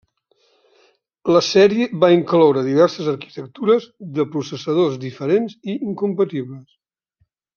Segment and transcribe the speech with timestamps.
[1.35, 3.85] La sèrie va incloure diverses arquitectures
[4.19, 6.67] de processadors diferents i incompatibles.